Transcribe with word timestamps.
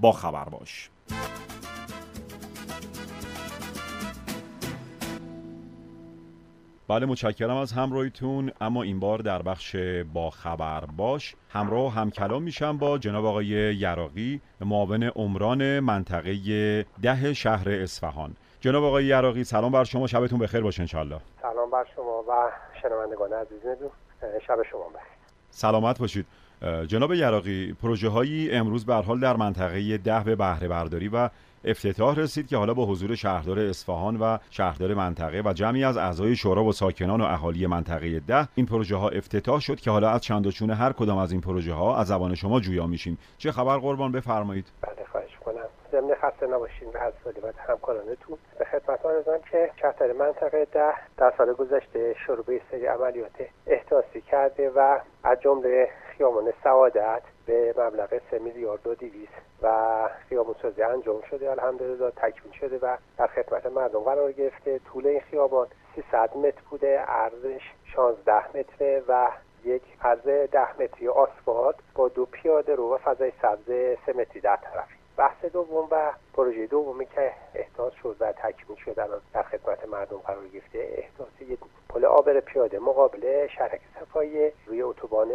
با 0.00 0.12
خبر 0.12 0.44
باش. 0.44 0.90
بله 6.88 7.06
متشکرم 7.06 7.56
از 7.56 7.72
همراهیتون. 7.72 8.52
اما 8.60 8.82
این 8.82 9.00
بار 9.00 9.18
در 9.18 9.42
بخش 9.42 9.76
با 10.14 10.30
خبر 10.30 10.84
باش 10.84 11.34
همراه 11.50 11.86
و 11.86 11.88
همکلام 11.88 12.42
میشم 12.42 12.78
با 12.78 12.98
جناب 12.98 13.24
آقای 13.24 13.46
یراقی 13.46 14.40
معاون 14.60 15.02
عمران 15.02 15.80
منطقه 15.80 16.86
ده 17.02 17.34
شهر 17.34 17.70
اصفهان. 17.70 18.36
جناب 18.60 18.84
آقای 18.84 19.04
یراقی 19.04 19.44
سلام 19.44 19.72
بر 19.72 19.84
شما. 19.84 20.06
شبتون 20.06 20.38
بخیر 20.38 20.60
باشه 20.60 20.80
انشالله 20.80 21.20
سلام 21.42 21.70
بر 21.70 21.86
شما 21.96 22.24
و 22.28 22.50
شنوندگان 22.82 23.32
عزیزتون. 23.32 23.90
شب 24.46 24.62
شما 24.70 24.88
بخیر. 24.88 25.17
سلامت 25.50 25.98
باشید. 25.98 26.26
جناب 26.86 27.12
یراقی 27.12 27.72
پروژه 27.72 28.08
هایی 28.08 28.50
امروز 28.50 28.86
به 28.86 28.94
حال 28.94 29.20
در 29.20 29.36
منطقه 29.36 29.98
ده 29.98 30.20
به 30.20 30.36
بهره 30.36 30.68
برداری 30.68 31.08
و 31.08 31.28
افتتاح 31.64 32.16
رسید 32.16 32.46
که 32.48 32.56
حالا 32.56 32.74
با 32.74 32.86
حضور 32.86 33.14
شهردار 33.14 33.58
اصفهان 33.58 34.16
و 34.16 34.38
شهردار 34.50 34.94
منطقه 34.94 35.42
و 35.44 35.52
جمعی 35.52 35.84
از 35.84 35.96
اعضای 35.96 36.36
شورا 36.36 36.64
و 36.64 36.72
ساکنان 36.72 37.20
و 37.20 37.24
اهالی 37.24 37.66
منطقه 37.66 38.20
ده 38.20 38.48
این 38.54 38.66
پروژه 38.66 38.96
ها 38.96 39.08
افتتاح 39.08 39.60
شد 39.60 39.80
که 39.80 39.90
حالا 39.90 40.10
از 40.10 40.20
چند 40.20 40.46
و 40.46 40.50
چون 40.50 40.70
هر 40.70 40.92
کدام 40.92 41.18
از 41.18 41.32
این 41.32 41.40
پروژه 41.40 41.72
ها 41.72 41.96
از 41.96 42.06
زبان 42.06 42.34
شما 42.34 42.60
جویا 42.60 42.86
میشیم. 42.86 43.18
چه 43.38 43.52
خبر 43.52 43.78
قربان؟ 43.78 44.12
بفرمایید. 44.12 44.66
بله 44.82 45.04
ضمن 45.92 46.14
خسته 46.14 46.46
نباشین 46.46 46.90
به 46.90 47.00
حضرت 47.00 47.44
و 47.44 47.72
همکارانتون. 47.72 48.38
به 48.58 48.64
خدمتتون 48.64 49.10
ارزم 49.10 49.38
که 49.50 49.70
شهردار 49.80 50.12
منطقه 50.12 50.64
ده 50.64 50.94
در 51.16 51.32
سال 51.38 51.52
گذشته 51.52 52.14
شروع 52.14 52.44
به 52.44 52.60
سری 52.70 52.86
عملیات 52.86 53.32
احتاسی 53.66 54.20
کرده 54.20 54.70
و 54.70 54.98
از 55.24 55.40
جمله 55.40 55.88
خیابان 56.16 56.52
سعادت 56.64 57.22
به 57.46 57.74
مبلغ 57.78 58.20
3 58.30 58.38
میلیارد 58.38 58.86
و 58.86 58.94
200 58.94 59.32
و 59.62 60.08
خیابون 60.28 60.54
سازی 60.62 60.82
انجام 60.82 61.22
شده. 61.30 61.50
الحمدلله 61.50 62.10
تکمیل 62.10 62.52
شده 62.60 62.78
و 62.78 62.96
در 63.18 63.26
خدمت 63.26 63.66
مردم 63.66 64.00
قرار 64.00 64.32
گرفته. 64.32 64.78
طول 64.78 65.06
این 65.06 65.20
خیابان 65.20 65.66
300 65.94 66.36
متر 66.36 66.60
بوده 66.70 66.98
عرضش 66.98 67.62
16 67.84 68.56
متره 68.56 69.02
و 69.08 69.28
یک 69.64 69.82
عرض 70.02 70.26
10 70.50 70.82
متری 70.82 71.08
آسفالت 71.08 71.74
با 71.94 72.08
دو 72.08 72.26
پیاده 72.26 72.74
رو 72.74 72.94
و 72.94 72.98
فضای 72.98 73.32
سبز 73.42 73.96
3 74.06 74.12
متری 74.12 74.40
در 74.40 74.56
طرفی 74.56 74.97
بحث 75.18 75.44
دوم 75.44 75.88
و 75.90 76.12
پروژه 76.34 76.66
دومی 76.66 77.06
که 77.06 77.32
احداث 77.54 77.92
شد 78.02 78.16
و 78.20 78.32
تکمیل 78.32 78.78
شد 78.84 79.00
الان 79.00 79.20
در 79.32 79.42
خدمت 79.42 79.88
مردم 79.88 80.16
قرار 80.16 80.48
گرفته 80.48 80.88
احداث 80.92 81.28
یک 81.40 81.58
پل 81.88 82.04
آبر 82.04 82.40
پیاده 82.40 82.78
مقابل 82.78 83.46
شرک 83.46 83.80
صفایی 84.00 84.52
روی 84.66 84.82
اتوبان 84.82 85.28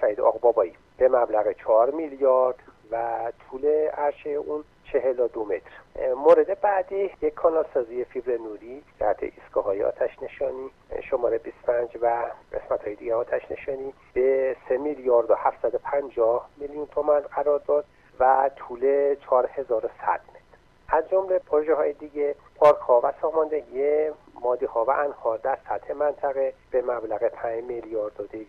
شهید 0.00 0.20
آقبابایی. 0.20 0.76
به 0.98 1.08
مبلغ 1.08 1.52
4 1.52 1.90
میلیارد 1.90 2.56
و 2.90 3.32
طول 3.50 3.66
عرشه 3.88 4.30
اون 4.30 4.64
چهل 4.92 5.20
و 5.20 5.28
دو 5.28 5.44
متر. 5.44 6.14
مورد 6.14 6.60
بعدی 6.60 7.10
یک 7.22 7.34
کانالسازی 7.34 8.04
فیبر 8.04 8.36
نوری 8.36 8.82
جهت 9.00 9.22
ایستگاه 9.22 9.64
های 9.64 9.82
آتش 9.82 10.22
نشانی 10.22 10.70
شماره 11.10 11.38
25 11.38 11.98
و 12.02 12.30
قسمت 12.52 12.84
های 12.84 12.94
دیگه 12.94 13.14
آتش 13.14 13.50
نشانی 13.50 13.94
به 14.14 14.56
3 14.68 14.78
میلیارد 14.78 15.30
و 15.30 15.34
750 15.34 16.48
میلیون 16.56 16.86
تومن 16.86 17.20
قرار 17.20 17.58
داد. 17.58 17.84
و 18.20 18.50
طول 18.56 19.14
4100 19.14 20.20
متر. 20.20 20.40
از 20.88 21.04
جمله 21.10 21.38
پروژه 21.38 21.74
های 21.74 21.92
دیگه 21.92 22.34
پارک 22.54 22.76
ها 22.78 23.00
و 23.04 23.12
ساماندهی 23.22 24.10
مادی 24.42 24.66
ها 24.66 24.84
و 24.84 24.90
انها 24.90 25.36
در 25.36 25.58
سطح 25.68 25.94
منطقه 25.94 26.54
به 26.70 26.82
مبلغ 26.82 27.28
5 27.28 27.64
میلیارد 27.64 28.20
و 28.20 28.26
200 28.26 28.46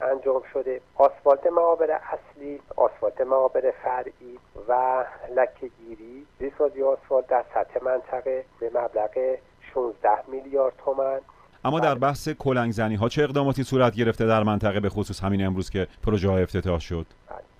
انجام 0.00 0.42
شده. 0.52 0.80
آسفالت 0.94 1.46
معابر 1.46 1.90
اصلی 1.90 2.60
آسفالت 2.76 3.20
معابر 3.20 3.72
فرعی 3.82 4.38
و 4.68 5.04
لکهگیری 5.36 6.26
ریسازی 6.40 6.82
آسفالت 6.82 7.26
در 7.26 7.44
سطح 7.54 7.84
منطقه 7.84 8.44
به 8.60 8.70
مبلغ 8.74 9.36
16 9.74 10.08
میلیارد 10.28 10.74
تومن 10.84 11.20
اما 11.64 11.80
در 11.80 11.94
بحث 11.94 12.28
کلنگزنی 12.28 12.94
ها 12.94 13.08
چه 13.08 13.22
اقداماتی 13.22 13.62
صورت 13.62 13.94
گرفته 13.94 14.26
در 14.26 14.42
منطقه 14.42 14.80
به 14.80 14.88
خصوص 14.88 15.20
همین 15.20 15.46
امروز 15.46 15.70
که 15.70 15.86
پروژه 16.06 16.28
ها 16.28 16.38
افتتاح 16.38 16.80
شد؟ 16.80 17.06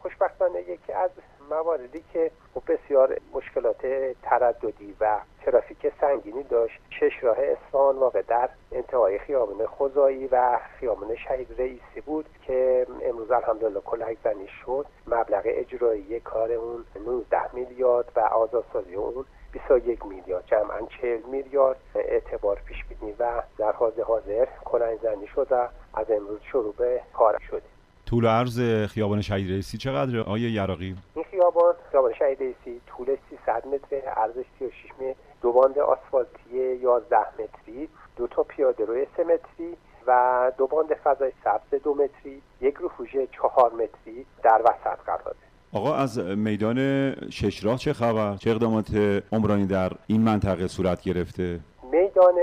خوشبختانه 0.03 0.60
یکی 0.60 0.93
از 0.93 1.10
مواردی 1.50 2.05
که 2.12 2.31
خب 2.55 2.62
بسیار 2.72 3.16
مشکلات 3.33 3.87
ترددی 4.22 4.97
و 5.00 5.21
ترافیک 5.44 5.93
سنگینی 6.00 6.43
داشت. 6.43 6.81
شش 6.91 7.12
راه 7.22 7.37
اصفهان 7.41 7.97
واقع 7.97 8.22
در 8.22 8.49
انتهای 8.72 9.19
خیابان 9.19 9.66
خوزایی 9.66 10.27
و 10.27 10.59
خیابان 10.81 11.16
شهید 11.16 11.49
رئیسی 11.59 12.00
بود 12.06 12.27
که 12.47 12.87
امروز 13.03 13.31
الحمدلله 13.31 13.81
کلنگ 13.81 14.16
زنی 14.25 14.49
شد. 14.65 14.87
مبلغ 15.06 15.43
اجرایی 15.44 16.21
کار 16.21 16.53
اون 16.53 16.84
19 17.06 17.55
میلیارد 17.55 18.12
و 18.16 18.21
آزادسازی 18.21 18.94
اون 18.94 19.25
21 19.53 20.06
میلیارد 20.06 20.47
جمعا 20.47 20.81
40 21.00 21.21
میلیارد. 21.22 21.77
اعتبار 21.94 22.60
پیش 22.65 22.84
بینی 22.84 23.12
و 23.19 23.43
در 23.59 23.72
حال 23.72 23.93
حاضر 24.06 24.47
کلنگ 24.65 24.99
زنی 25.03 25.27
شد 25.27 25.47
و 25.50 25.69
از 25.94 26.10
امروز 26.10 26.41
شروع 26.53 26.75
به 26.75 27.00
کار 27.12 27.39
شده 27.50 27.70
طول 28.10 28.26
عرض 28.26 28.60
خیابان 28.87 29.21
شهید 29.21 29.50
رئیسی 29.50 29.78
چقدر 29.78 30.21
آیه 30.21 30.50
یراقی 30.50 30.97
این 31.15 31.25
خیابان 31.31 31.75
خیابان 31.91 32.12
شهید 32.19 32.41
رئیسی 32.41 32.81
طول 32.87 33.16
300 33.31 33.66
متر 33.66 34.09
عرضش 34.09 34.44
36 34.59 34.72
متر 34.98 35.15
دو 35.43 35.53
باند 35.53 35.78
آسفالتی 35.78 36.56
11 36.82 37.16
متری 37.19 37.88
دو 38.16 38.26
تا 38.26 38.43
پیاده 38.43 38.84
روی 38.84 39.06
3 39.16 39.25
متری 39.25 39.76
و 40.06 40.53
دو 40.59 40.66
باند 40.66 40.94
فضای 40.94 41.32
سبز 41.44 41.82
دو 41.82 41.94
متری 41.94 42.43
یک 42.60 42.75
رفوژه 42.84 43.26
4 43.26 43.72
متری 43.72 44.27
در 44.42 44.60
وسط 44.65 45.00
قرار 45.06 45.22
داره 45.25 45.37
آقا 45.72 45.94
از 45.94 46.19
میدان 46.19 47.12
شش 47.31 47.65
راه 47.65 47.77
چه 47.77 47.92
خبر؟ 47.92 48.37
چه 48.37 48.50
اقدامات 48.50 48.87
عمرانی 49.32 49.66
در 49.66 49.91
این 50.06 50.21
منطقه 50.21 50.66
صورت 50.66 51.03
گرفته؟ 51.03 51.60
میدان 51.92 52.34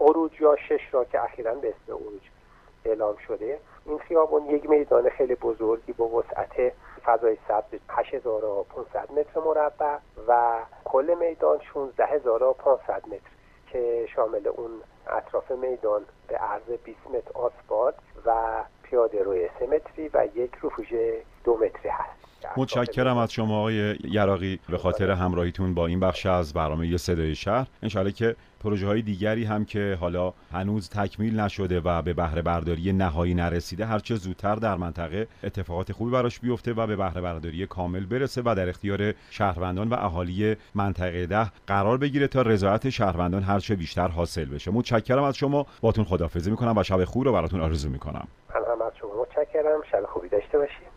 عروج 0.00 0.40
یا 0.40 0.56
شش 0.68 0.80
راه 0.92 1.06
که 1.12 1.24
اخیرا 1.24 1.54
به 1.54 1.68
اسم 1.68 1.92
عروج 1.92 2.22
اعلام 2.84 3.16
شده 3.26 3.58
این 3.86 3.98
خیابان 3.98 4.46
یک 4.46 4.70
میدان 4.70 5.08
خیلی 5.08 5.34
بزرگی 5.34 5.92
با 5.92 6.08
وسعت 6.08 6.72
فضای 7.04 7.36
سبز 7.48 7.80
8500 7.88 9.12
متر 9.12 9.40
مربع 9.40 9.98
و 10.28 10.58
کل 10.84 11.16
میدان 11.20 11.58
16500 11.74 13.02
متر 13.06 13.30
که 13.72 14.06
شامل 14.14 14.48
اون 14.48 14.70
اطراف 15.06 15.50
میدان 15.50 16.04
به 16.28 16.36
عرض 16.36 16.70
20 16.84 16.98
متر 17.06 17.30
آسفالت 17.34 17.94
و 18.26 18.62
پیاده 18.94 19.22
روی 19.22 19.48
3 19.58 19.66
متری 19.66 20.08
و 20.14 20.28
یک 20.36 20.50
رفوژه 20.62 21.22
دو 21.44 21.54
متری 21.56 21.90
هست. 21.90 22.24
متشکرم 22.56 23.16
از 23.16 23.32
شما 23.32 23.58
آقای 23.58 23.96
یراقی. 24.04 24.58
به 24.68 24.78
خاطر 24.78 25.10
همراهیتون 25.10 25.74
با 25.74 25.86
این 25.86 26.00
بخش 26.00 26.26
از 26.26 26.52
برنامه 26.52 26.96
صدای 26.96 27.34
شهر. 27.34 27.66
انشالله 27.82 28.12
که 28.12 28.36
پروژه 28.60 28.86
های 28.86 29.02
دیگری 29.02 29.44
هم 29.44 29.64
که 29.64 29.98
حالا 30.00 30.32
هنوز 30.52 30.90
تکمیل 30.90 31.40
نشده 31.40 31.80
و 31.80 32.02
به 32.02 32.12
بهره 32.12 32.42
برداری 32.42 32.92
نهایی 32.92 33.34
نرسیده 33.34 33.86
هرچه 33.86 34.14
زودتر 34.14 34.54
در 34.54 34.76
منطقه 34.76 35.28
اتفاقات 35.44 35.92
خوبی 35.92 36.10
براش 36.10 36.40
بیفته 36.40 36.72
و 36.72 36.86
به 36.86 36.96
بهره 36.96 37.20
برداری 37.20 37.66
کامل 37.66 38.06
برسه 38.06 38.42
و 38.44 38.54
در 38.56 38.68
اختیار 38.68 39.14
شهروندان 39.30 39.88
و 39.88 39.94
اهالی 39.94 40.56
منطقه 40.74 41.26
ده 41.26 41.50
قرار 41.66 41.98
بگیره 41.98 42.26
تا 42.26 42.42
رضایت 42.42 42.90
شهروندان 42.90 43.42
هرچه 43.42 43.76
بیشتر 43.76 44.08
حاصل 44.08 44.44
بشه. 44.44 44.70
متشکرم 44.70 45.22
از 45.22 45.36
شما. 45.36 45.66
باتون 45.80 46.04
خدافظی 46.04 46.50
می‌کنم 46.50 46.78
و 46.78 46.82
شب 46.82 47.04
خوب 47.04 47.24
رو 47.24 47.32
براتون 47.32 47.60
آرزو 47.60 47.88
می‌کنم. 47.88 48.28
هم 48.74 48.82
از 48.82 48.92
شما 49.00 49.22
متشکرم. 49.22 49.82
شب 49.82 50.06
خوبی 50.06 50.28
داشته 50.28 50.58
باشید. 50.58 50.93